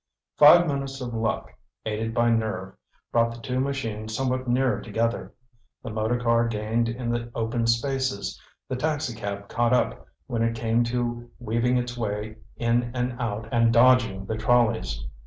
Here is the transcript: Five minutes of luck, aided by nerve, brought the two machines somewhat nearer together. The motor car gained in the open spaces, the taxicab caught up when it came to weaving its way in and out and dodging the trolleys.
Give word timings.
Five 0.39 0.65
minutes 0.67 0.99
of 1.01 1.13
luck, 1.13 1.53
aided 1.85 2.11
by 2.11 2.31
nerve, 2.31 2.73
brought 3.11 3.35
the 3.35 3.39
two 3.41 3.59
machines 3.59 4.15
somewhat 4.17 4.47
nearer 4.47 4.81
together. 4.81 5.31
The 5.83 5.91
motor 5.91 6.17
car 6.19 6.47
gained 6.47 6.89
in 6.89 7.11
the 7.11 7.29
open 7.35 7.67
spaces, 7.67 8.41
the 8.67 8.75
taxicab 8.77 9.47
caught 9.47 9.73
up 9.73 10.07
when 10.25 10.41
it 10.41 10.55
came 10.55 10.83
to 10.85 11.29
weaving 11.37 11.77
its 11.77 11.95
way 11.99 12.37
in 12.55 12.89
and 12.95 13.21
out 13.21 13.47
and 13.51 13.71
dodging 13.71 14.25
the 14.25 14.37
trolleys. 14.37 15.05